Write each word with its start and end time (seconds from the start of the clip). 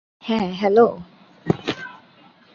হ্যাঁঁ, 0.23 0.49
হ্যাঁলো। 0.53 0.87